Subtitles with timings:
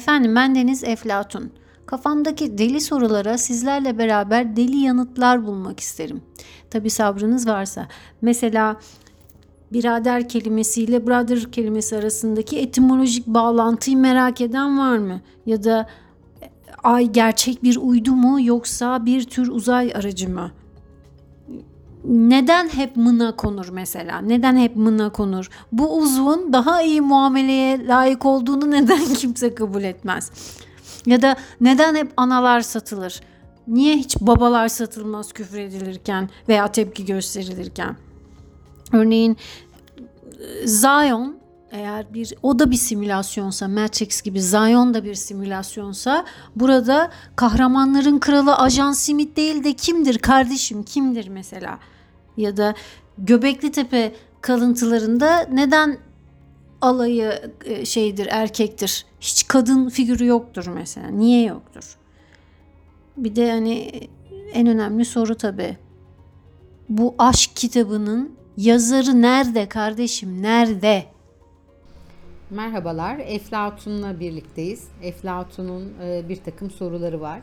[0.00, 1.50] Efendim ben Deniz Eflatun.
[1.86, 6.22] Kafamdaki deli sorulara sizlerle beraber deli yanıtlar bulmak isterim.
[6.70, 7.88] Tabi sabrınız varsa.
[8.22, 8.76] Mesela
[9.72, 15.20] birader kelimesiyle brother kelimesi arasındaki etimolojik bağlantıyı merak eden var mı?
[15.46, 15.86] Ya da
[16.82, 20.50] ay gerçek bir uydu mu yoksa bir tür uzay aracı mı?
[22.04, 24.20] Neden hep mına konur mesela?
[24.20, 25.48] Neden hep mına konur?
[25.72, 30.30] Bu uzvun daha iyi muameleye layık olduğunu neden kimse kabul etmez?
[31.06, 33.20] Ya da neden hep analar satılır?
[33.68, 37.96] Niye hiç babalar satılmaz küfür edilirken veya tepki gösterilirken?
[38.92, 39.36] Örneğin
[40.40, 41.39] e, Zion
[41.70, 46.24] eğer bir o da bir simülasyonsa Matrix gibi Zion da bir simülasyonsa
[46.56, 51.78] burada kahramanların kralı Ajan Smith değil de kimdir kardeşim kimdir mesela?
[52.36, 52.74] Ya da
[53.18, 55.98] Göbekli Tepe kalıntılarında neden
[56.80, 59.06] alayı e, şeydir erkektir?
[59.20, 61.08] Hiç kadın figürü yoktur mesela.
[61.08, 61.96] Niye yoktur?
[63.16, 63.90] Bir de hani
[64.52, 65.76] en önemli soru tabi
[66.88, 70.42] bu aşk kitabının yazarı nerede kardeşim?
[70.42, 71.04] Nerede?
[72.50, 74.88] Merhabalar, Eflatun'la birlikteyiz.
[75.02, 77.40] Eflatun'un e, bir takım soruları var.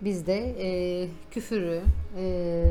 [0.00, 1.82] Biz de e, küfürü,
[2.16, 2.64] e,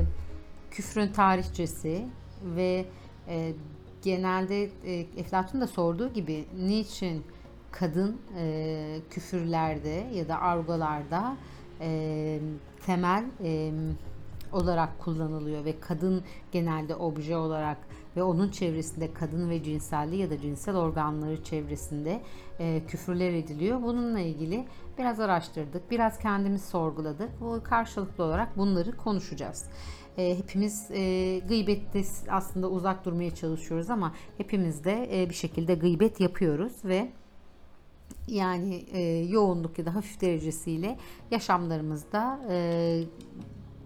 [0.72, 2.06] küfrün tarihçesi
[2.44, 2.86] ve
[3.28, 3.54] e,
[4.02, 7.24] genelde e, Eflatun da sorduğu gibi niçin
[7.72, 11.38] kadın e, küfürlerde ya da argolarda
[11.82, 12.40] e,
[12.86, 13.72] temel e,
[14.52, 17.78] olarak kullanılıyor ve kadın genelde obje olarak
[18.16, 22.22] ve onun çevresinde kadın ve cinselliği ya da cinsel organları çevresinde
[22.60, 23.82] e, küfürler ediliyor.
[23.82, 24.66] Bununla ilgili
[24.98, 27.42] biraz araştırdık, biraz kendimiz sorguladık.
[27.42, 29.66] Bu karşılıklı olarak bunları konuşacağız.
[30.18, 36.20] E, hepimiz e, gıybette aslında uzak durmaya çalışıyoruz ama hepimiz de e, bir şekilde gıybet
[36.20, 37.10] yapıyoruz ve
[38.28, 40.98] yani e, yoğunluk ya da hafif derecesiyle
[41.32, 43.04] yaşamlarımızda e,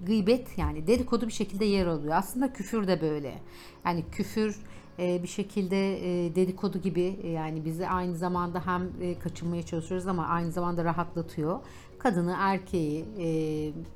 [0.05, 2.15] gıybet yani dedikodu bir şekilde yer alıyor.
[2.15, 3.41] Aslında küfür de böyle.
[3.85, 4.59] Yani küfür
[4.99, 8.89] e, bir şekilde e, dedikodu gibi e, yani bizi aynı zamanda hem
[9.23, 11.59] kaçınmaya çalışıyoruz ama aynı zamanda rahatlatıyor.
[11.99, 13.05] Kadını, erkeği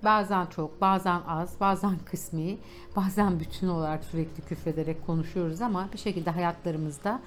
[0.03, 2.57] bazen çok, bazen az, bazen kısmi,
[2.95, 7.21] bazen bütün olarak sürekli küfrederek konuşuyoruz ama bir şekilde hayatlarımızda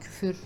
[0.00, 0.36] küfür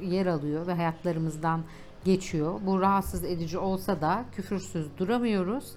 [0.00, 1.60] yer alıyor ve hayatlarımızdan
[2.04, 2.60] geçiyor.
[2.66, 5.72] Bu rahatsız edici olsa da küfürsüz duramıyoruz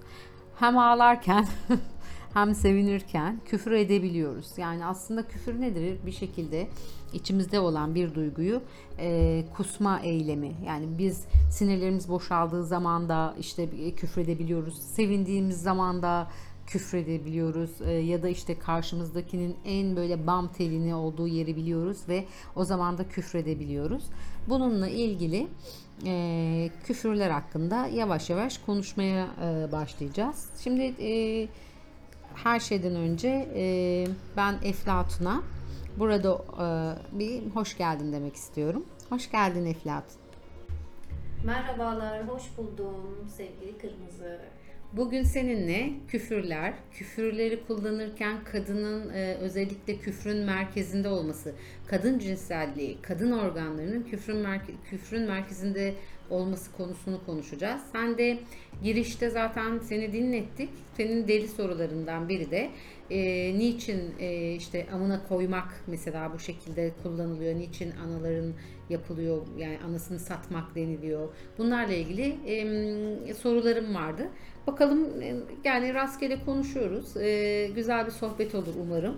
[0.59, 1.47] hem ağlarken
[2.33, 4.57] hem sevinirken küfür edebiliyoruz.
[4.57, 5.97] Yani aslında küfür nedir?
[6.05, 6.67] Bir şekilde
[7.13, 8.61] içimizde olan bir duyguyu
[8.99, 10.51] e, kusma eylemi.
[10.65, 14.77] Yani biz sinirlerimiz boşaldığı zaman da işte küfür edebiliyoruz.
[14.81, 16.27] Sevindiğimiz zaman da
[16.67, 22.25] küfredebiliyoruz e, ya da işte karşımızdakinin en böyle bam telini olduğu yeri biliyoruz ve
[22.55, 24.03] o zaman da küfredebiliyoruz.
[24.49, 25.47] Bununla ilgili
[26.05, 30.49] e, küfürler hakkında yavaş yavaş konuşmaya e, başlayacağız.
[30.63, 31.47] Şimdi e,
[32.35, 34.05] her şeyden önce e,
[34.37, 35.43] ben Eflatun'a
[35.97, 38.85] burada e, bir hoş geldin demek istiyorum.
[39.09, 40.21] Hoş geldin Eflatun.
[41.45, 44.39] Merhabalar, hoş buldum sevgili Kırmızı.
[44.93, 51.53] Bugün seninle küfürler, küfürleri kullanırken kadının e, özellikle küfrün merkezinde olması,
[51.87, 55.93] kadın cinselliği, kadın organlarının küfrün, merke, küfrün merkezinde
[56.29, 57.81] olması konusunu konuşacağız.
[57.91, 58.39] Sen de
[58.83, 60.69] girişte zaten seni dinlettik.
[60.97, 62.69] Senin deli sorularından biri de
[63.09, 63.19] e,
[63.59, 67.55] niçin e, işte amına koymak mesela bu şekilde kullanılıyor?
[67.55, 68.53] Niçin anaların
[68.91, 69.41] yapılıyor?
[69.57, 71.29] Yani anasını satmak deniliyor.
[71.57, 74.27] Bunlarla ilgili e, sorularım vardı.
[74.67, 75.09] Bakalım
[75.63, 77.17] yani rastgele konuşuyoruz.
[77.17, 79.17] E, güzel bir sohbet olur umarım.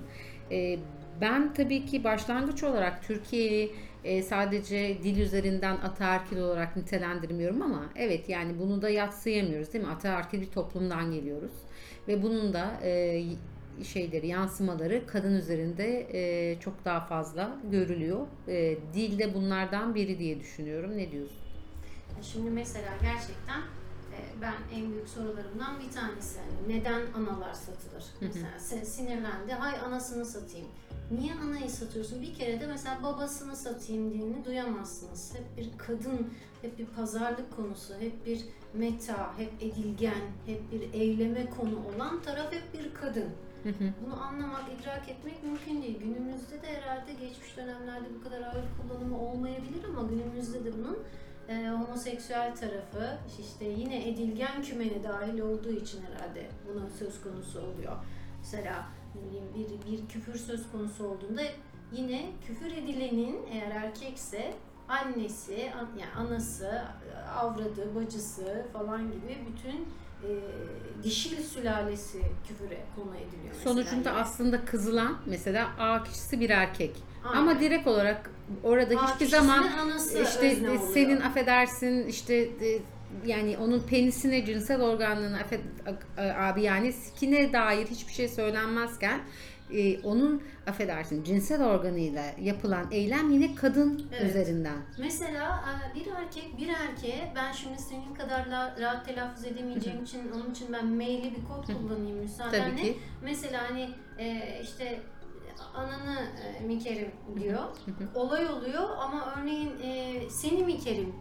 [0.52, 0.80] E,
[1.22, 3.72] ben tabii ki başlangıç olarak Türkiye'yi
[4.04, 9.92] e, sadece dil üzerinden ataerkil olarak nitelendirmiyorum ama evet yani bunu da yatsıyamıyoruz değil mi?
[9.92, 11.52] Ataerkil bir toplumdan geliyoruz
[12.08, 13.24] ve bunun da e,
[13.84, 18.28] şeyleri, yansımaları kadın üzerinde e, çok daha fazla görülüyor.
[18.48, 20.98] E, dil de bunlardan biri diye düşünüyorum.
[20.98, 21.38] Ne diyorsun?
[22.22, 23.60] Şimdi mesela gerçekten
[24.14, 28.04] e, ben en büyük sorularımdan bir tanesi yani neden analar satılır?
[28.22, 30.68] Mesela sinirlendi, hay anasını satayım.
[31.12, 32.22] Niye anayı satıyorsun?
[32.22, 35.34] Bir kere de mesela babasını satayım dilini duyamazsınız.
[35.36, 38.42] Hep bir kadın, hep bir pazarlık konusu, hep bir
[38.74, 43.30] meta, hep edilgen, hep bir eyleme konu olan taraf hep bir kadın.
[44.06, 46.00] Bunu anlamak, idrak etmek mümkün değil.
[46.00, 50.98] Günümüzde de herhalde geçmiş dönemlerde bu kadar ağır kullanımı olmayabilir ama günümüzde de bunun
[51.50, 57.94] e, homoseksüel tarafı işte yine edilgen kümene dahil olduğu için herhalde buna söz konusu oluyor.
[58.40, 58.86] Mesela
[59.56, 61.42] bir, bir küfür söz konusu olduğunda
[61.92, 64.54] yine küfür edilenin eğer erkekse
[64.88, 66.82] annesi, an- yani anası,
[67.40, 69.88] avradı, bacısı falan gibi bütün
[70.24, 73.56] e, dişil sülalesi küfüre konu ediliyor.
[73.64, 74.20] Sonucunda Yani.
[74.20, 76.96] aslında kızılan mesela A kişisi bir erkek.
[77.24, 77.38] Aynen.
[77.38, 78.30] Ama direkt olarak
[78.64, 79.70] orada A hiçbir zaman
[80.24, 80.58] işte
[80.94, 82.80] senin affedersin işte e,
[83.26, 85.40] yani onun penisine cinsel organlarına
[86.38, 89.20] abi yani sikine dair hiçbir şey söylenmezken
[89.74, 94.30] e, onun affedersin cinsel organıyla yapılan eylem yine kadın Evet.
[94.30, 94.78] üzerinden.
[95.00, 100.32] Mesela e, bir erkek bir erkeğe ben şimdi senin kadar la- rahat telaffuz edemeyeceğim için
[100.32, 102.70] onun için ben maili bir kod kullanayım müsaadenle.
[102.72, 102.98] Tabii ki.
[103.24, 103.90] Mesela hani
[104.20, 105.00] e, işte
[105.74, 107.60] ananı e, mikerim diyor.
[108.16, 111.16] Olay oluyor ama örneğin e, seni mikerim.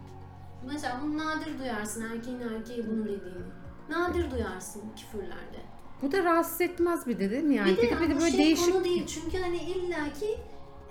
[0.67, 3.43] Mesela bunu nadir duyarsın erkeğin erkeğe bunu dediğini.
[3.89, 5.59] Nadir duyarsın küfürlerde.
[6.03, 7.55] Bu da rahatsız etmez bir de değil mi?
[7.55, 9.57] Yani Bir de, bir de, bir de bu böyle şey değişik konu değil çünkü hani
[9.57, 10.37] illaki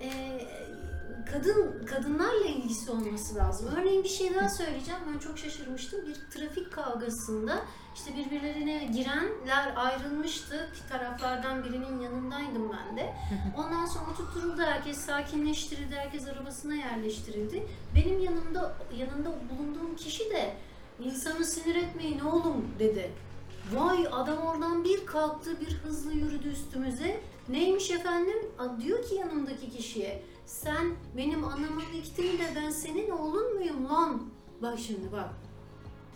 [0.01, 0.09] e,
[1.31, 3.69] kadın kadınlarla ilgisi olması lazım.
[3.77, 4.99] Örneğin bir şey daha söyleyeceğim.
[5.13, 5.99] Ben çok şaşırmıştım.
[6.07, 7.61] Bir trafik kavgasında
[7.95, 10.69] işte birbirlerine girenler ayrılmıştı.
[10.89, 13.13] Taraflardan birinin yanındaydım ben de.
[13.57, 15.95] Ondan sonra tutturuldu herkes sakinleştirildi.
[15.95, 17.63] Herkes arabasına yerleştirildi.
[17.95, 20.53] Benim yanımda yanında bulunduğum kişi de
[21.03, 23.11] insanı sinir etmeyin oğlum dedi.
[23.71, 27.21] Vay adam oradan bir kalktı bir hızlı yürüdü üstümüze.
[27.49, 28.37] Neymiş efendim?
[28.81, 34.21] Diyor ki yanımdaki kişiye sen benim anamı diktin de ben senin oğlun muyum lan?
[34.61, 35.29] Bak şimdi bak.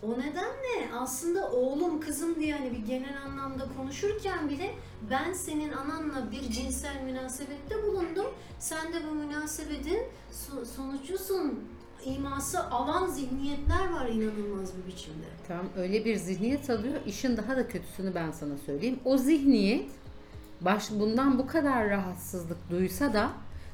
[0.04, 4.76] O nedenle aslında oğlum kızım diye hani bir genel anlamda konuşurken bile
[5.10, 8.26] ben senin ananla bir cinsel münasebette bulundum.
[8.60, 10.00] Sen de bu münasebetin
[10.32, 11.64] so- sonucusun
[12.06, 15.26] iması alan zihniyetler var inanılmaz bir biçimde.
[15.48, 16.96] Tamam öyle bir zihniyet alıyor.
[17.06, 19.00] İşin daha da kötüsünü ben sana söyleyeyim.
[19.06, 19.90] O zihniyet
[20.62, 23.30] baş bundan bu kadar rahatsızlık duysa da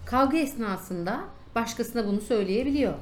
[0.05, 1.23] kavga esnasında
[1.55, 2.93] başkasına bunu söyleyebiliyor.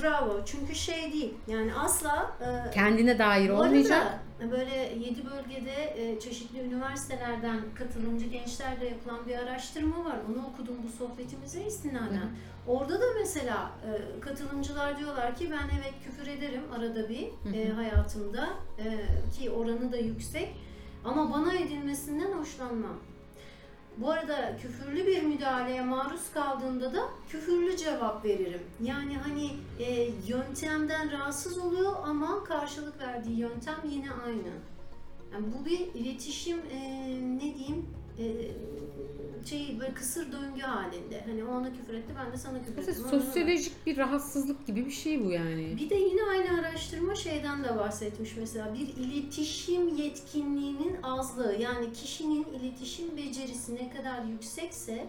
[0.00, 0.40] Bravo.
[0.46, 1.34] Çünkü şey değil.
[1.46, 3.98] Yani asla e, Kendine dair bu olmayacak.
[4.40, 10.16] arada böyle yedi bölgede e, çeşitli üniversitelerden katılımcı gençlerle yapılan bir araştırma var.
[10.32, 12.30] Onu okudum bu sohbetimize istinaden.
[12.66, 18.48] Orada da mesela e, katılımcılar diyorlar ki ben evet küfür ederim arada bir e, hayatımda
[18.78, 18.84] e,
[19.38, 20.48] ki oranı da yüksek
[21.04, 22.96] ama bana edilmesinden hoşlanmam.
[23.96, 28.62] Bu arada küfürlü bir müdahaleye maruz kaldığımda da küfürlü cevap veririm.
[28.82, 34.52] Yani hani e, yöntemden rahatsız oluyor ama karşılık verdiği yöntem yine aynı.
[35.32, 36.80] Yani bu bir iletişim e,
[37.36, 37.86] ne diyeyim
[38.18, 38.24] e,
[39.46, 41.24] şey böyle kısır döngü halinde.
[41.26, 43.04] Hani o ona küfür etti ben de sana küfür Mesela ettim.
[43.18, 45.76] Ona- sosyolojik bir rahatsızlık gibi bir şey bu yani.
[45.80, 52.44] bir de yine aynı araştırma şeyden de bahsetmiş mesela bir iletişim yetkinliğinin azlığı yani kişinin
[52.44, 55.06] iletişim becerisi ne kadar yüksekse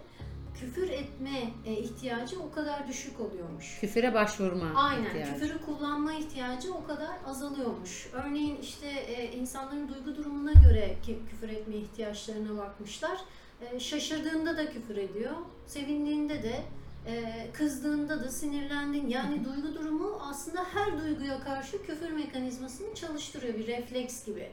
[0.59, 1.29] küfür etme
[1.65, 3.77] e, ihtiyacı o kadar düşük oluyormuş.
[3.79, 5.33] Küfüre başvurma Aynen ihtiyacı.
[5.33, 8.07] küfürü kullanma ihtiyacı o kadar azalıyormuş.
[8.13, 10.95] Örneğin işte e, insanların duygu durumuna göre
[11.29, 13.17] küfür etme ihtiyaçlarına bakmışlar.
[13.61, 15.33] E, şaşırdığında da küfür ediyor,
[15.67, 16.63] sevindiğinde de,
[17.07, 19.07] e, kızdığında da, sinirlendin.
[19.07, 24.51] Yani duygu durumu aslında her duyguya karşı küfür mekanizmasını çalıştırıyor bir refleks gibi.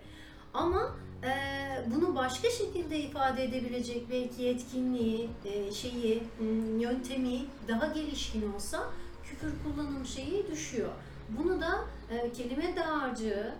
[0.54, 1.30] Ama e,
[1.86, 6.22] bunu başka şekilde ifade edebilecek belki yetkinliği, e, şeyi,
[6.78, 8.90] yöntemi daha gelişkin olsa
[9.24, 10.90] küfür kullanım şeyi düşüyor.
[11.38, 13.54] Bunu da e, kelime dağarcığı,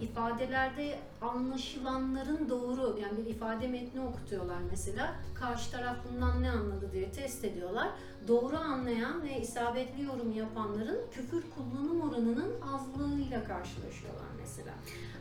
[0.00, 5.14] ifadelerde anlaşılanların doğru yani bir ifade metni okutuyorlar mesela.
[5.34, 7.88] Karşı taraf bundan ne anladı diye test ediyorlar.
[8.28, 14.72] Doğru anlayan ve isabetli yorum yapanların küfür kullanım oranının azlığıyla karşılaşıyorlar mesela.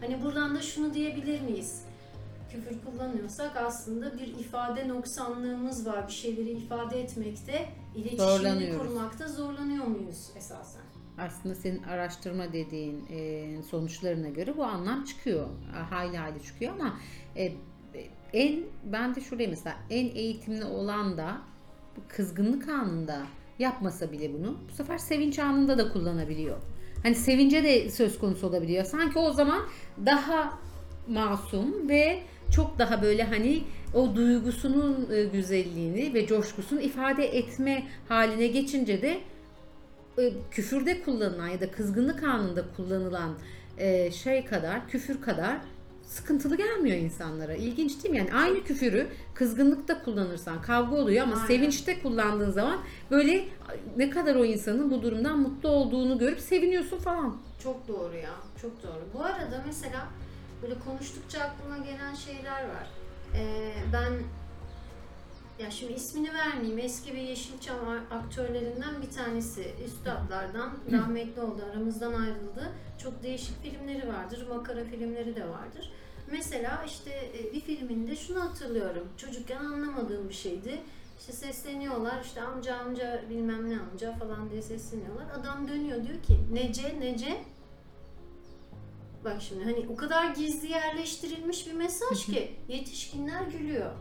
[0.02, 1.86] Hani buradan da şunu diyebilir miyiz?
[2.52, 6.08] Küfür kullanıyorsak aslında bir ifade noksanlığımız var.
[6.08, 10.82] Bir şeyleri ifade etmekte, iletişimini kurmakta zorlanıyor muyuz esasen?
[11.18, 15.48] Aslında senin araştırma dediğin e, sonuçlarına göre bu anlam çıkıyor.
[15.76, 17.00] E, Hayli hayli çıkıyor ama
[17.38, 17.54] e,
[18.34, 21.42] en ben de şuraya mesela en eğitimli olan da
[22.08, 23.26] kızgınlık anında
[23.60, 26.58] yapmasa bile bunu bu sefer sevinç anında da kullanabiliyor.
[27.04, 28.86] Hani sevince de söz konusu olabiliyor.
[28.86, 29.62] Sanki o zaman
[30.06, 30.60] daha
[31.08, 32.20] masum ve
[32.56, 33.64] çok daha böyle hani
[33.94, 39.22] o duygusunun e, güzelliğini ve coşkusunu ifade etme haline geçince de
[40.52, 43.34] küfürde kullanılan ya da kızgınlık anında kullanılan
[43.78, 45.58] e, şey kadar, küfür kadar
[46.04, 47.54] sıkıntılı gelmiyor insanlara.
[47.54, 48.18] İlginç değil mi?
[48.18, 51.48] Yani aynı küfürü kızgınlıkta kullanırsan kavga oluyor ama Aynen.
[51.48, 52.80] sevinçte kullandığın zaman
[53.12, 53.46] böyle
[53.98, 57.38] ne kadar o insanın bu durumdan mutlu olduğunu görüp seviniyorsun falan.
[57.64, 59.04] Çok doğru ya, çok doğru.
[59.14, 60.08] Bu arada mesela
[60.64, 62.90] böyle konuştukça aklıma gelen şeyler var.
[63.36, 64.14] Ee, ben
[65.64, 66.80] Ya şimdi ismini vermeyeyim.
[66.80, 67.78] Eski bir Yeşilçam
[68.12, 69.74] aktörlerinden bir tanesi.
[69.86, 71.62] Üstadlardan rahmetli oldu.
[71.72, 72.72] Aramızdan ayrıldı.
[73.04, 74.48] Çok değişik filmleri vardır.
[74.50, 75.92] Makara filmleri de vardır.
[76.32, 79.08] Mesela işte e, bir filminde şunu hatırlıyorum.
[79.18, 80.82] Çocukken anlamadığım bir şeydi.
[81.20, 85.26] İşte sesleniyorlar işte amca amca bilmem ne amca falan diye sesleniyorlar.
[85.40, 87.38] Adam dönüyor diyor ki nece nece
[89.26, 93.92] Bak şimdi hani o kadar gizli yerleştirilmiş bir mesaj ki yetişkinler gülüyor.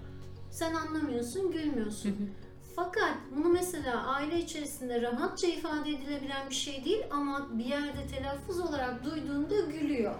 [0.50, 2.30] Sen anlamıyorsun, gülmüyorsun.
[2.76, 8.61] Fakat bunu mesela aile içerisinde rahatça ifade edilebilen bir şey değil ama bir yerde telaffuz
[8.61, 10.14] olarak duyduğunda gülüyor.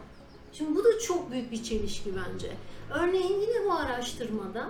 [0.53, 2.51] Şimdi bu da çok büyük bir çelişki bence.
[2.91, 4.69] Örneğin yine bu araştırmada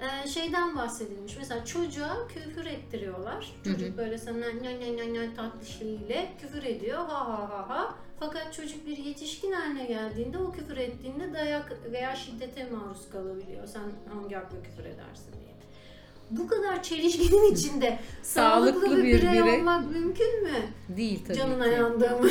[0.00, 1.36] e, şeyden bahsedilmiş.
[1.36, 3.52] Mesela çocuğa küfür ettiriyorlar.
[3.64, 6.98] Çocuk böyle sana nya nya nya nya tatlışlığıyla küfür ediyor.
[6.98, 7.94] Ha ha ha ha.
[8.20, 13.66] Fakat çocuk bir yetişkin haline geldiğinde o küfür ettiğinde dayak veya şiddete maruz kalabiliyor.
[13.66, 13.82] Sen
[14.14, 15.46] hangi hakla küfür edersin diye.
[16.30, 19.58] Bu kadar çelişkinin içinde sağlıklı, Sağlıklı bir, bir birey birey.
[19.60, 20.50] olmak mümkün mü?
[20.96, 21.70] Değil tabii Canına ki.
[21.70, 22.30] yandığım.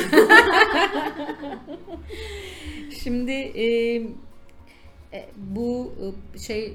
[3.02, 3.66] Şimdi e,
[5.12, 5.92] e, bu
[6.34, 6.74] e, şey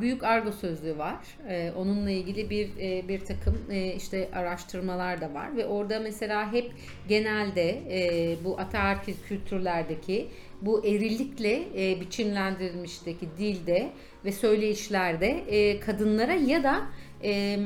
[0.00, 1.16] büyük argo sözlüğü var.
[1.48, 6.52] E, onunla ilgili bir e, bir takım e, işte araştırmalar da var ve orada mesela
[6.52, 6.72] hep
[7.08, 10.28] genelde e, bu ataerkil kültürlerdeki
[10.62, 13.90] bu erillikle e, biçimlendirilmişteki dilde
[14.24, 16.82] ve söyleyişlerde e, kadınlara ya da
[17.24, 17.58] e,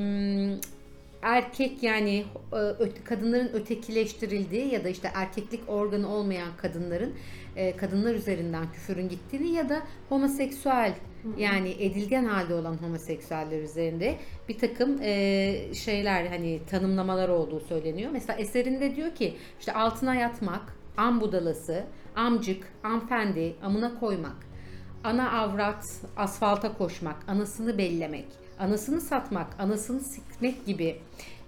[1.23, 7.15] erkek yani e, kadınların ötekileştirildiği ya da işte erkeklik organı olmayan kadınların
[7.57, 10.95] e, kadınlar üzerinden küfürün gittiğini ya da homoseksüel
[11.39, 14.17] yani edilgen halde olan homoseksüeller üzerinde
[14.49, 18.11] bir takım e, şeyler hani tanımlamalar olduğu söyleniyor.
[18.13, 21.85] Mesela eserinde diyor ki işte altına yatmak, am budalası,
[22.17, 24.37] amcık, amfendi, amına koymak,
[25.05, 25.85] ana avrat,
[26.17, 28.27] asfalta koşmak, anasını bellemek,
[28.59, 30.97] anasını satmak, anasını sikmek gibi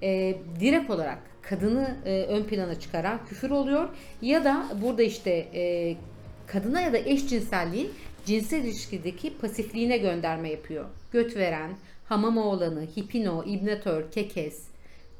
[0.02, 3.88] e, direkt olarak kadını e, ön plana çıkaran küfür oluyor.
[4.22, 5.96] Ya da burada işte e,
[6.46, 7.90] kadına ya da eşcinselliğin
[8.28, 10.84] cinsel ilişkideki pasifliğine gönderme yapıyor.
[11.12, 11.70] Göt veren,
[12.04, 14.68] hamam oğlanı, hipino, ibnatör, kekes,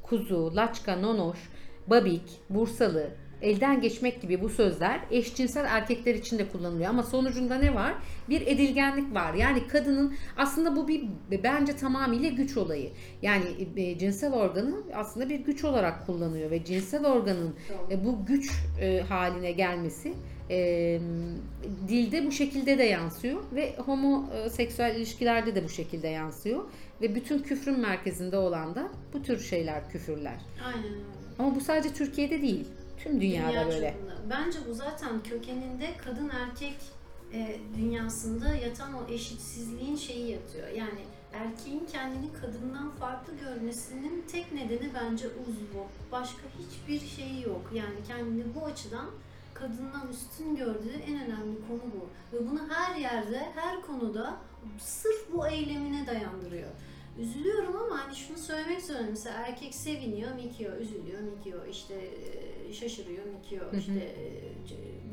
[0.03, 1.39] kuzu, laçka, nonoş,
[1.87, 3.11] babik, bursalı,
[3.43, 6.91] elden geçmek gibi bu sözler eşcinsel erkekler için de kullanılıyor.
[6.91, 7.95] Ama sonucunda ne var?
[8.29, 9.35] Bir edilgenlik var.
[9.35, 12.91] Yani kadının aslında bu bir bence tamamıyla güç olayı.
[13.23, 13.45] Yani
[13.77, 17.55] e, cinsel organı aslında bir güç olarak kullanıyor ve cinsel organın
[17.91, 18.51] e, bu güç
[18.81, 20.15] e, haline gelmesi
[20.51, 21.01] e,
[21.89, 26.65] dilde bu şekilde de yansıyor ve homoseksüel ilişkilerde de bu şekilde yansıyor
[27.01, 30.41] ve bütün küfrün merkezinde olan da bu tür şeyler küfürler.
[30.65, 31.03] Aynen öyle.
[31.39, 32.67] Ama bu sadece Türkiye'de değil.
[32.99, 33.91] Tüm dünyada Dünya böyle.
[33.91, 34.15] çapında.
[34.31, 36.77] Bence bu zaten kökeninde kadın erkek
[37.33, 40.69] e, dünyasında yatan o eşitsizliğin şeyi yatıyor.
[40.69, 41.01] Yani
[41.33, 45.87] erkeğin kendini kadından farklı görmesinin tek nedeni bence uzvu.
[46.13, 47.71] Başka hiçbir şeyi yok.
[47.75, 49.07] Yani kendini bu açıdan
[49.59, 52.09] kadından üstün gördüğü en önemli konu bu.
[52.37, 54.37] Ve bunu her yerde, her konuda
[54.79, 56.71] sırf bu eylemine dayandırıyor.
[57.19, 59.11] Üzülüyorum ama hani şunu söylemek zorundayım.
[59.11, 61.95] Mesela erkek seviniyor, mikiyor, üzülüyor, mikiyor, işte
[62.69, 64.15] e, şaşırıyor, mikiyor, işte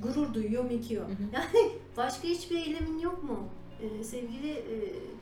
[0.01, 1.05] gurur duyuyor, mikiyor.
[1.33, 3.49] Yani başka hiçbir eylemin yok mu
[3.81, 4.75] e, sevgili e,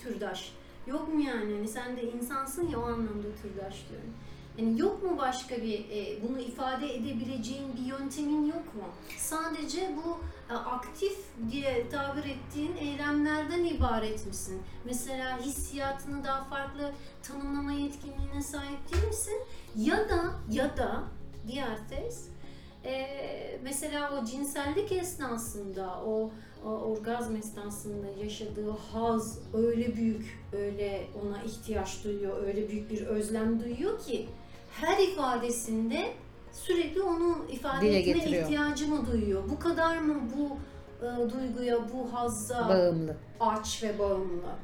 [0.04, 0.52] türdaş?
[0.88, 1.54] Yok mu yani?
[1.54, 4.14] Hani sen de insansın ya o anlamda türdaş diyorum.
[4.58, 8.84] Yani yok mu başka bir e, bunu ifade edebileceğin bir yöntemin yok mu?
[9.18, 10.20] Sadece bu
[10.54, 11.18] e, aktif
[11.52, 14.62] diye tabir ettiğin eylemlerden ibaret misin?
[14.86, 16.92] Mesela hissiyatını daha farklı
[17.24, 19.42] tanımlama yetkinliğine sahip değil misin?
[19.76, 21.04] Ya da ya da
[21.48, 22.28] diğer tez
[22.86, 23.08] e,
[23.64, 26.32] mesela o cinsellik esnasında o,
[26.66, 33.64] o orgazm esnasında yaşadığı haz öyle büyük, öyle ona ihtiyaç duyuyor, öyle büyük bir özlem
[33.64, 34.28] duyuyor ki
[34.82, 36.14] her ifadesinde
[36.52, 38.44] sürekli onu ifade Dile etme getiriyor.
[38.44, 39.44] ihtiyacı mı duyuyor?
[39.50, 40.58] Bu kadar mı bu
[41.06, 43.16] e, duyguya, bu hazza Bağımlı.
[43.40, 44.56] aç ve bağımlı?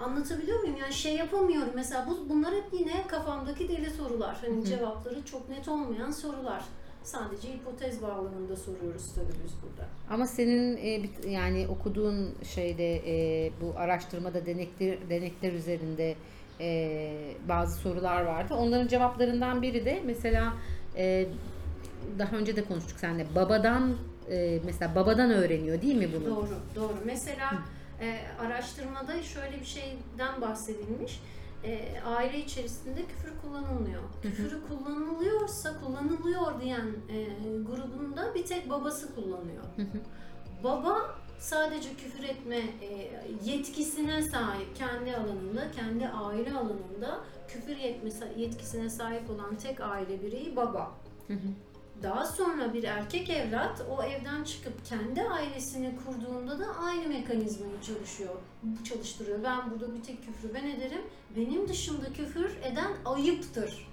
[0.00, 0.76] Anlatabiliyor muyum?
[0.76, 1.72] Yani şey yapamıyorum.
[1.74, 4.36] Mesela bu, bunlar hep yine kafamdaki deli sorular.
[4.40, 6.64] Hani cevapları çok net olmayan sorular.
[7.02, 9.88] Sadece hipotez bağlamında soruyoruz tabii biz burada.
[10.10, 16.14] Ama senin e, yani okuduğun şeyde e, bu araştırmada denekler denekler üzerinde
[16.60, 17.12] e,
[17.48, 18.54] bazı sorular vardı.
[18.54, 20.52] Onların cevaplarından biri de mesela
[20.96, 21.26] e,
[22.18, 23.96] daha önce de konuştuk seninle babadan
[24.30, 26.36] e, mesela babadan öğreniyor değil mi bunu?
[26.36, 26.94] Doğru, doğru.
[27.04, 27.52] Mesela
[28.00, 31.20] e, araştırmada şöyle bir şeyden bahsedilmiş.
[31.64, 34.02] E, aile içerisinde küfür kullanılmıyor.
[34.22, 37.24] Küfürü kullanılıyorsa kullanılıyor diyen e,
[37.66, 39.64] grubunda bir tek babası kullanıyor.
[40.64, 43.10] Baba sadece küfür etme e,
[43.44, 50.56] yetkisine sahip kendi alanında, kendi aile alanında küfür etme yetkisine sahip olan tek aile bireyi
[50.56, 50.92] baba.
[52.02, 58.34] Daha sonra bir erkek evlat o evden çıkıp kendi ailesini kurduğunda da aynı mekanizmayı çalışıyor,
[58.84, 59.42] çalıştırıyor.
[59.44, 61.02] Ben burada bir tek küfrü ben ederim.
[61.36, 63.88] Benim dışımda küfür eden ayıptır.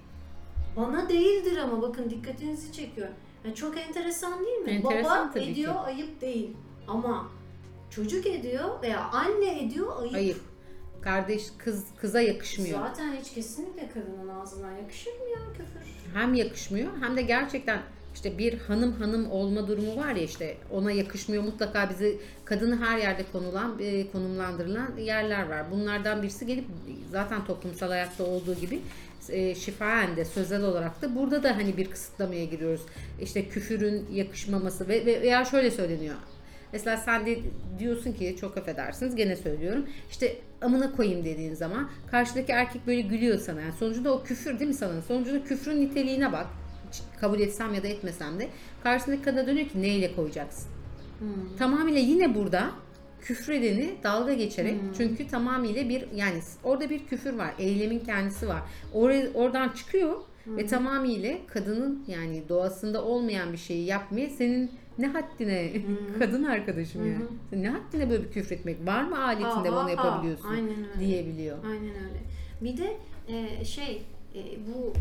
[0.76, 3.08] Bana değildir ama bakın dikkatinizi çekiyor.
[3.44, 4.70] Yani çok enteresan değil mi?
[4.70, 5.50] Enteresan Baba tabii ki.
[5.50, 6.56] ediyor ayıp değil.
[6.88, 7.30] Ama
[7.90, 10.14] çocuk ediyor veya anne ediyor ayıp.
[10.14, 10.40] Ayıp.
[11.00, 12.78] Kardeş kız kıza yakışmıyor.
[12.80, 16.14] Zaten hiç kesinlikle kadının ağzından yakışır mı ya küfür?
[16.14, 17.82] Hem yakışmıyor hem de gerçekten
[18.14, 22.98] işte bir hanım hanım olma durumu var ya işte ona yakışmıyor mutlaka bizi kadını her
[22.98, 25.70] yerde konulan e, konumlandırılan yerler var.
[25.70, 26.64] Bunlardan birisi gelip
[27.10, 28.80] zaten toplumsal hayatta olduğu gibi
[29.28, 32.82] e, şifaen de sözel olarak da burada da hani bir kısıtlamaya giriyoruz.
[33.20, 36.14] İşte küfürün yakışmaması ve, ve veya şöyle söyleniyor.
[36.74, 37.38] Mesela sen de
[37.78, 39.86] diyorsun ki çok affedersiniz gene söylüyorum.
[40.10, 43.60] İşte amına koyayım dediğin zaman karşıdaki erkek böyle gülüyor sana.
[43.60, 45.02] Yani sonucunda o küfür değil mi sana?
[45.02, 46.46] Sonucunda küfrün niteliğine bak.
[47.20, 48.48] Kabul etsem ya da etmesem de.
[48.82, 50.70] Karşısındaki kadına dönüyor ki neyle koyacaksın?
[51.58, 52.70] Tamamıyla yine burada
[53.20, 57.54] küfredeni dalga geçerek çünkü tamamıyla bir yani orada bir küfür var.
[57.58, 58.62] Eylemin kendisi var.
[58.92, 60.16] Oraya, oradan çıkıyor
[60.46, 65.72] ve tamamıyla kadının yani doğasında olmayan bir şeyi yapmaya senin ne haddine
[66.18, 67.24] kadın arkadaşım yani.
[67.50, 71.00] Senin ne haddine böyle bir küfretmek var mı aletinde Aa, bunu aa, yapabiliyorsun aynen öyle.
[71.00, 71.58] diyebiliyor.
[71.64, 72.20] Aynen öyle.
[72.60, 72.96] Bir de
[73.28, 74.02] e, şey
[74.34, 74.92] e, bu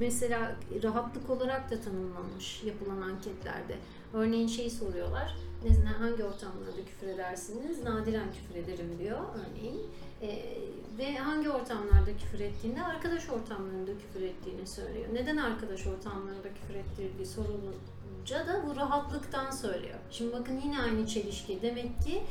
[0.00, 3.74] mesela rahatlık olarak da tanımlanmış yapılan anketlerde.
[4.14, 5.36] Örneğin şey soruyorlar.
[5.64, 7.84] Ne, hangi ortamlarda küfür edersiniz?
[7.84, 9.80] Nadiren küfür ederim diyor örneğin.
[10.24, 10.54] E,
[10.98, 15.06] ve hangi ortamlarda küfür ettiğinde arkadaş ortamlarında küfür ettiğini söylüyor.
[15.12, 19.98] Neden arkadaş ortamlarında küfür ettirdiği sorulunca da bu rahatlıktan söylüyor.
[20.10, 21.62] Şimdi bakın yine aynı çelişki.
[21.62, 22.22] Demek ki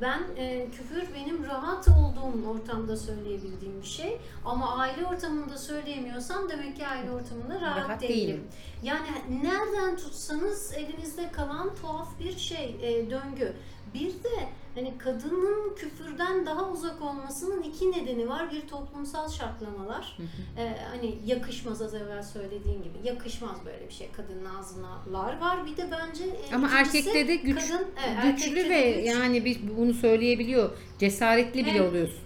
[0.00, 6.76] ben e, küfür benim rahat olduğum ortamda söyleyebildiğim bir şey ama aile ortamında söyleyemiyorsam demek
[6.76, 8.16] ki aile ortamında rahat, Rahat değilim.
[8.16, 8.44] değilim.
[8.82, 9.06] Yani
[9.42, 13.52] nereden tutsanız elinizde kalan tuhaf bir şey, e, döngü.
[13.94, 18.50] Bir de hani kadının küfürden daha uzak olmasının iki nedeni var.
[18.52, 20.16] Bir toplumsal şartlamalar.
[20.58, 22.98] E, hani yakışmaz az evvel söylediğin gibi.
[23.04, 24.08] Yakışmaz böyle bir şey.
[24.12, 25.66] Kadının ağzınalar var.
[25.66, 29.06] Bir de bence e, Ama erkekte de güç, kadın, evet, güçlü ve güç.
[29.06, 30.70] yani bir, bunu söyleyebiliyor.
[30.98, 32.18] Cesaretli bile Hem- oluyorsun.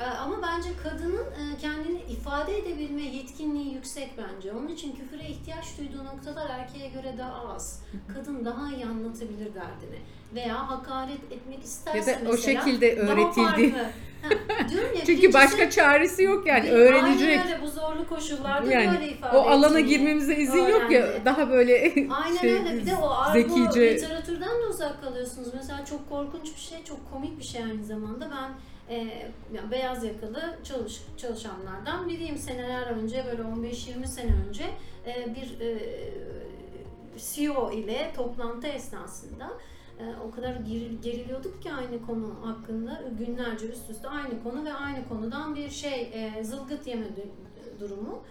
[0.00, 4.52] E, Ama bence kadının e, kendini ifade edebilme yetkinliği yüksek bence.
[4.52, 7.82] Onun için küfüre ihtiyaç duyduğu noktalar erkeğe göre daha az.
[8.14, 9.98] Kadın daha iyi anlatabilir derdini.
[10.34, 13.74] Veya hakaret etmek isterse Ya da o mesela şekilde öğretildi.
[14.22, 14.28] Ha,
[14.70, 17.28] diyorum ya, Çünkü başka çaresi yok yani Bir- öğrenecek.
[17.38, 21.24] Aynen öyle bu zorlu koşullarda Yani böyle ifade o alana girmemize izin yok ya öğrendi.
[21.24, 22.74] daha böyle Aynen şey, öyle.
[22.76, 25.48] Bir de o argo zekice literatürden de uzak kalıyorsunuz.
[25.54, 28.30] Mesela çok korkunç bir şey, çok komik bir şey aynı zamanda.
[28.30, 28.50] Ben
[28.90, 28.96] e,
[29.54, 32.36] ya beyaz yakalı çalış, çalışanlardan biriyim.
[32.36, 34.64] Seneler önce, böyle 15-20 sene önce
[35.06, 35.78] e, bir e,
[37.16, 39.50] CEO ile toplantı esnasında
[40.00, 44.72] e, o kadar geril- geriliyorduk ki aynı konu hakkında günlerce üst üste aynı konu ve
[44.72, 48.22] aynı konudan bir şey e, zılgıt yeme du- durumu.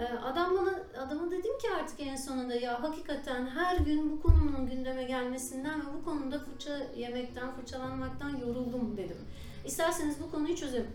[0.00, 4.66] Ee, Adam bana, adama dedim ki artık en sonunda ya hakikaten her gün bu konunun
[4.66, 9.16] gündeme gelmesinden ve bu konuda fırça yemekten, fırçalanmaktan yoruldum dedim.
[9.64, 10.90] İsterseniz bu konuyu çözelim.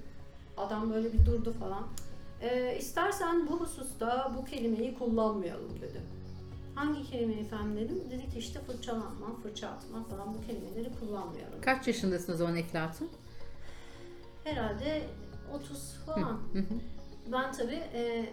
[0.57, 1.87] Adam böyle bir durdu falan.
[2.41, 6.01] Ee, istersen bu hususta bu kelimeyi kullanmayalım dedi.
[6.75, 8.03] Hangi kelimeyi efendim dedim.
[8.11, 11.61] Dedi ki işte fırçalanma, fırça atma falan bu kelimeleri kullanmayalım.
[11.61, 13.09] kaç yaşındasın o zaman Eflatun?
[14.43, 15.01] Herhalde
[15.53, 16.39] 30 falan.
[17.27, 18.25] Ben tabii e,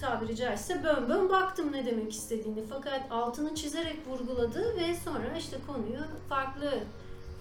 [0.00, 2.66] tabiri caizse bön bön baktım ne demek istediğini.
[2.70, 6.80] Fakat altını çizerek vurguladı ve sonra işte konuyu farklı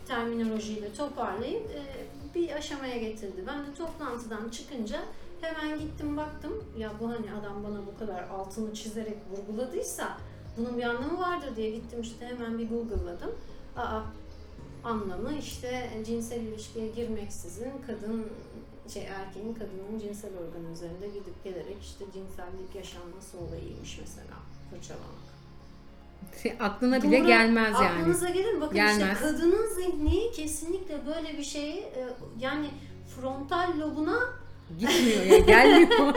[0.08, 1.82] terminolojiyle toparlayıp e,
[2.36, 3.43] bir aşamaya getirdi.
[3.47, 5.00] Ben de toplantıdan çıkınca
[5.41, 6.63] hemen gittim baktım.
[6.78, 10.17] Ya bu hani adam bana bu kadar altını çizerek vurguladıysa
[10.58, 13.32] bunun bir anlamı vardır diye gittim işte hemen bir Google'ladım.
[13.78, 14.02] Aa
[14.84, 18.26] anlamı işte cinsel ilişkiye girmeksizin kadın
[18.94, 24.38] şey erkeğin kadının cinsel organı üzerinde gidip gelerek işte cinsellik yaşanması olayıymış mesela
[24.70, 25.28] fırçalamak.
[26.44, 27.28] Şey, aklına bile Doğru.
[27.28, 28.02] gelmez yani.
[28.02, 28.62] Aklınıza gelir mi?
[28.62, 29.13] Bakın Gelmez.
[29.13, 32.08] işte kadının zihni kesinlikle böyle bir şeyi e,
[32.40, 32.70] yani
[33.16, 34.20] frontal lobuna
[34.80, 35.90] Gitmiyor ya gelmiyor.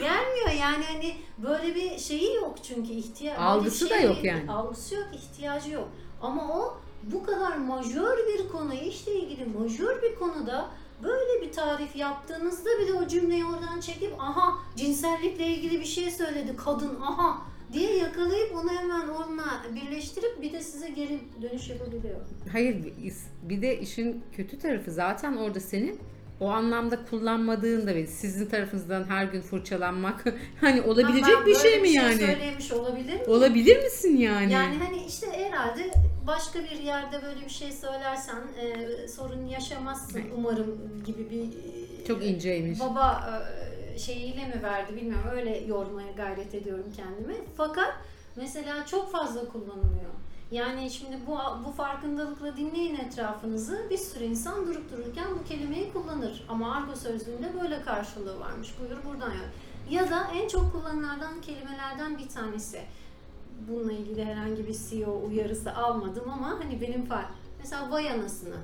[0.00, 4.50] gelmiyor yani hani böyle bir şeyi yok çünkü ihtiyaç Algısı da yok yani.
[4.50, 5.88] Algısı yok, ihtiyacı yok.
[6.22, 6.76] Ama o
[7.12, 10.68] bu kadar majör bir konu, işle ilgili majör bir konuda
[11.02, 16.56] böyle bir tarif yaptığınızda bile o cümleyi oradan çekip aha cinsellikle ilgili bir şey söyledi
[16.64, 22.20] kadın aha diye yakalayıp onu hemen onunla birleştirip bir de size geri dönüş yapabiliyor.
[22.52, 22.76] Hayır
[23.42, 26.00] bir de işin kötü tarafı zaten orada senin
[26.40, 30.24] o anlamda kullanmadığın da ve sizin tarafınızdan her gün fırçalanmak
[30.60, 32.16] hani olabilecek Ben bir şey mi yani?
[32.16, 33.28] söylemiş olabilir miyim?
[33.28, 34.52] Olabilir misin yani?
[34.52, 35.90] Yani hani işte herhalde
[36.26, 40.32] başka bir yerde böyle bir şey söylersen e, sorun yaşamazsın Evet.
[40.36, 42.80] umarım gibi bir e, Çok inceymiş.
[42.80, 43.30] baba
[43.94, 47.34] e, şeyiyle mi verdi bilmiyorum öyle yormaya gayret ediyorum kendimi.
[47.56, 47.94] Fakat
[48.36, 50.10] mesela çok fazla kullanılıyor.
[50.50, 53.86] Yani şimdi bu bu farkındalıkla dinleyin etrafınızı.
[53.90, 56.44] Bir sürü insan durup dururken bu kelimeyi kullanır.
[56.48, 58.74] Ama argo sözlüğünde böyle karşılığı varmış.
[58.80, 59.40] Buyur buradan ya.
[59.90, 62.80] Ya da en çok kullanılardan kelimelerden bir tanesi.
[63.68, 67.28] Bununla ilgili herhangi bir CEO uyarısı almadım ama hani benim fark.
[67.58, 68.56] Mesela vay anasını.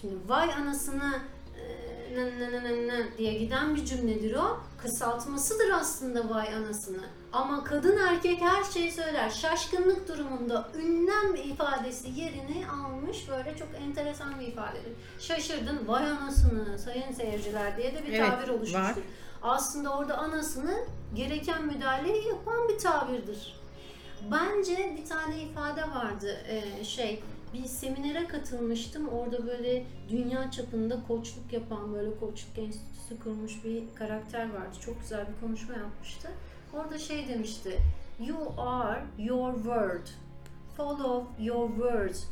[0.00, 1.20] Şimdi vay anasını
[1.60, 4.60] e, diye giden bir cümledir o.
[4.82, 7.00] Kısaltmasıdır aslında vay anasını.
[7.32, 9.30] Ama kadın erkek her şeyi söyler.
[9.30, 14.92] Şaşkınlık durumunda ünlem ifadesi yerini almış böyle çok enteresan bir ifadedir.
[15.20, 18.78] Şaşırdın vay anasını sayın seyirciler diye de bir Evet, tabir oluşmuştur.
[18.78, 18.94] var.
[19.42, 20.74] Aslında orada anasını
[21.14, 23.63] gereken müdahaleyi yapan bir tabirdir.
[24.30, 27.22] Bence bir tane ifade vardı ee, şey
[27.54, 29.08] bir seminere katılmıştım.
[29.08, 34.76] Orada böyle dünya çapında koçluk yapan böyle koçluk enstitüsü kurmuş bir karakter vardı.
[34.80, 36.28] Çok güzel bir konuşma yapmıştı.
[36.74, 37.78] Orada şey demişti.
[38.20, 40.06] You are your word.
[40.76, 42.24] Follow your words.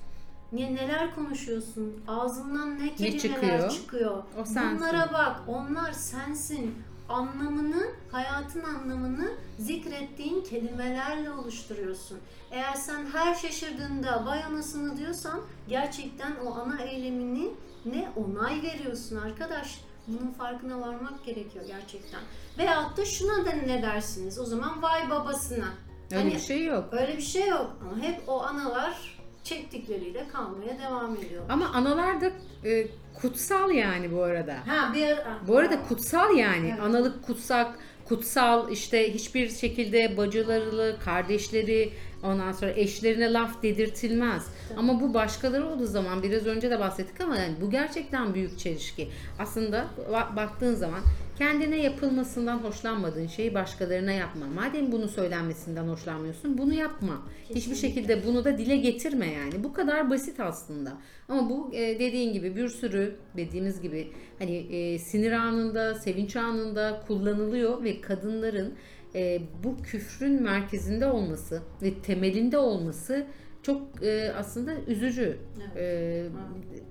[0.53, 2.03] Ne, neler konuşuyorsun?
[2.09, 3.71] Ağzından ne kelimeler çıkıyor?
[3.71, 4.23] çıkıyor?
[4.41, 4.77] O sensin.
[4.79, 5.41] Bunlara bak.
[5.49, 6.75] Onlar sensin.
[7.13, 12.19] Anlamını, hayatın anlamını zikrettiğin kelimelerle oluşturuyorsun.
[12.51, 17.51] Eğer sen her şaşırdığında vay anasını diyorsan gerçekten o ana eylemini
[17.85, 19.81] ne onay veriyorsun arkadaş.
[20.09, 22.21] Bunun farkına varmak gerekiyor gerçekten.
[22.59, 24.39] Veyahut da şuna da ne dersiniz?
[24.39, 25.69] O zaman vay babasına.
[26.13, 26.89] Öyle Hani bir şey yok.
[26.93, 31.45] Öyle bir şey yok ama hep o analar çektikleriyle kalmaya devam ediyor.
[31.49, 32.27] Ama analar da
[32.65, 32.87] e,
[33.23, 34.55] kutsal yani bu arada.
[34.67, 36.69] Ha bir ara- Bu arada kutsal yani.
[36.73, 36.81] Evet.
[36.81, 44.47] Analık kutsak, kutsal işte hiçbir şekilde bacıları, kardeşleri, ondan sonra eşlerine laf dedirtilmez.
[44.77, 49.09] Ama bu başkaları olduğu zaman biraz önce de bahsettik ama yani bu gerçekten büyük çelişki.
[49.39, 51.01] Aslında ba- baktığın zaman
[51.39, 54.47] kendine yapılmasından hoşlanmadığın şeyi başkalarına yapma.
[54.47, 57.23] Madem bunu söylenmesinden hoşlanmıyorsun bunu yapma.
[57.43, 57.89] Hiçbir Kesinlikle.
[57.89, 59.65] şekilde bunu da dile getirme yani.
[59.65, 60.93] Bu kadar basit aslında.
[61.29, 67.01] Ama bu e, dediğin gibi bir sürü dediğimiz gibi hani e, sinir anında, sevinç anında
[67.07, 68.75] kullanılıyor ve kadınların
[69.15, 73.27] e, bu küfrün merkezinde olması ve temelinde olması
[73.63, 75.39] çok e, aslında üzücü.
[75.77, 76.25] E,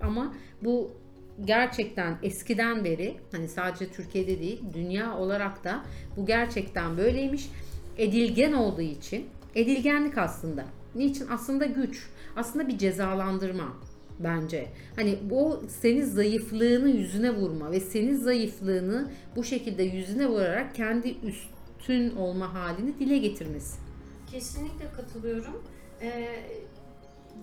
[0.02, 0.92] Ama bu
[1.46, 5.84] gerçekten eskiden beri hani sadece Türkiye'de değil dünya olarak da
[6.18, 7.50] bu gerçekten böyleymiş.
[7.98, 9.26] Edilgen olduğu için
[9.56, 10.66] edilgenlik aslında.
[10.96, 11.28] Niçin?
[11.28, 12.10] Aslında güç.
[12.36, 13.78] Aslında bir cezalandırma
[14.20, 14.68] bence.
[14.96, 22.16] Hani bu senin zayıflığını yüzüne vurma ve senin zayıflığını bu şekilde yüzüne vurarak kendi üstün
[22.16, 23.80] olma halini dile getirmesi.
[24.32, 25.64] Kesinlikle katılıyorum.
[26.02, 26.28] Ee,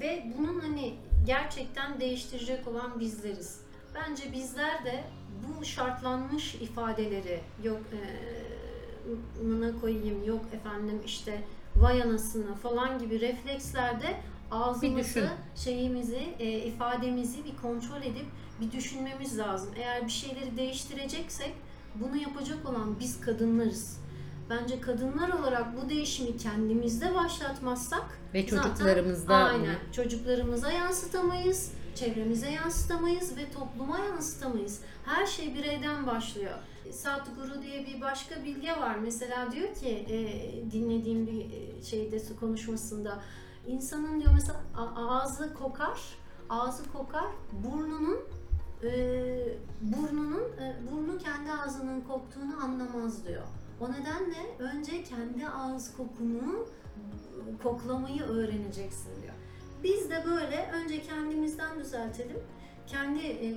[0.00, 0.94] ve bunun hani
[1.26, 3.60] gerçekten değiştirecek olan bizleriz.
[4.00, 5.04] Bence bizler de
[5.42, 11.42] bu şartlanmış ifadeleri yok e, mına koyayım yok efendim işte
[11.76, 14.16] vay anasını falan gibi reflekslerde
[14.50, 18.26] ağzımızı, şeyimizi, e, ifademizi bir kontrol edip
[18.60, 19.70] bir düşünmemiz lazım.
[19.76, 21.54] Eğer bir şeyleri değiştireceksek
[21.94, 23.98] bunu yapacak olan biz kadınlarız.
[24.50, 33.36] Bence kadınlar olarak bu değişimi kendimizde başlatmazsak Ve zaten- çocuklarımızda aynen çocuklarımıza yansıtamayız, çevremize yansıtamayız
[33.36, 34.80] ve topluma yansıtamayız.
[35.04, 36.58] Her şey bireyden başlıyor.
[36.92, 38.96] Sadhguru diye bir başka bilge var.
[39.02, 43.18] Mesela diyor ki e, dinlediğim bir e, şeyde su konuşmasında
[43.66, 44.60] insanın diyor mesela
[44.96, 46.00] ağzı kokar,
[46.48, 48.18] ağzı kokar, burnunun
[48.82, 48.90] e,
[49.82, 53.46] burnunun e, burnu kendi ağzının koktuğunu anlamaz diyor.
[53.80, 59.34] O nedenle önce kendi ağız kokunu e, koklamayı öğreneceksin diyor.
[59.84, 62.36] Biz de böyle önce kendimizden düzeltelim.
[62.86, 63.54] Kendi e,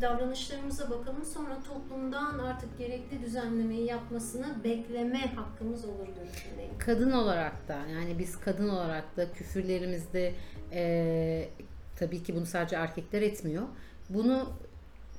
[0.00, 1.24] davranışlarımıza bakalım.
[1.24, 6.78] Sonra toplumdan artık gerekli düzenlemeyi yapmasını bekleme hakkımız olur görüşündeyim.
[6.78, 10.34] kadın olarak da yani biz kadın olarak da küfürlerimizde
[10.72, 11.48] e,
[11.96, 13.62] tabii ki bunu sadece erkekler etmiyor.
[14.10, 14.48] Bunu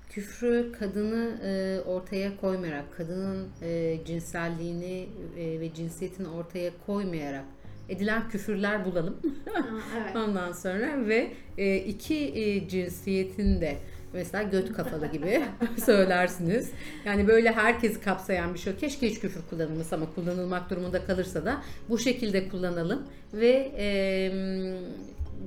[0.10, 7.46] küfrü kadını e, ortaya koymayarak, kadının e, cinselliğini e, ve cinsiyetini ortaya koymayarak
[7.92, 9.18] edilen küfürler bulalım.
[9.56, 9.62] Aa,
[10.02, 10.16] evet.
[10.16, 13.78] Ondan sonra ve e, iki e, cinsiyetin de
[14.14, 15.42] Mesela göt kafalı gibi
[15.86, 16.72] söylersiniz.
[17.06, 18.76] Yani böyle herkesi kapsayan bir şey.
[18.76, 24.32] Keşke hiç küfür kullanılmasa ama kullanılmak durumunda kalırsa da bu şekilde kullanalım ve e,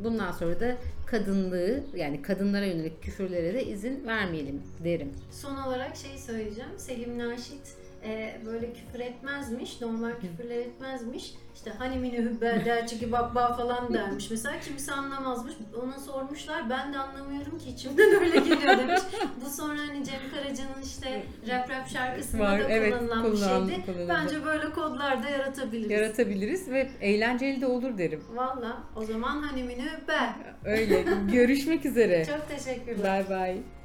[0.05, 0.77] bundan sonra da
[1.07, 5.13] kadınlığı yani kadınlara yönelik küfürlere de izin vermeyelim derim.
[5.31, 6.71] Son olarak şey söyleyeceğim.
[6.77, 9.81] Selim Naşit e, böyle küfür etmezmiş.
[9.81, 11.35] Normal küfürler etmezmiş.
[11.55, 14.31] İşte hani mini hübber der ki bakba falan dermiş.
[14.31, 15.55] Mesela kimse anlamazmış.
[15.83, 16.71] Ona sormuşlar.
[16.71, 19.01] Ben de anlamıyorum ki içimden öyle geliyor demiş.
[19.45, 23.83] Bu sonra hani Cem Karaca'nın işte rap rap şarkısında Var, da evet, kullanılan bir şeydi.
[23.87, 24.09] kullanıldı.
[24.09, 25.91] Bence böyle kodlar da yaratabiliriz.
[25.91, 28.25] Yaratabiliriz ve eğlenceli de olur derim.
[28.35, 30.35] Valla o zaman hani mini hübber.
[30.65, 31.05] Öyle.
[31.33, 32.25] Görüşmek üzere.
[32.25, 33.25] Çok teşekkürler.
[33.29, 33.84] Bye bye.